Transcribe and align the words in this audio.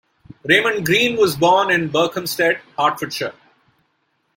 Raymond 0.41 0.83
Greene 0.83 1.15
was 1.15 1.35
born 1.35 1.69
in 1.69 1.91
Berkhamsted, 1.91 2.59
Hertfordshire. 2.75 3.35